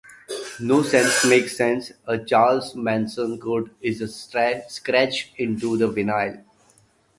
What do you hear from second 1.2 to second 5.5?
makes sense", a Charles Manson quote, is scratched